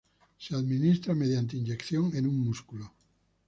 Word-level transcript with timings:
Se 0.39 0.55
administra 0.55 1.13
mediante 1.13 1.57
inyección 1.57 2.15
en 2.15 2.25
un 2.25 2.39
músculo. 2.39 2.91